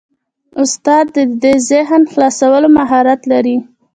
استاد 0.61 1.07
د 1.43 1.45
ذهن 1.69 2.01
خلاصولو 2.11 2.67
مهارت 2.77 3.21
لري. 3.31 3.57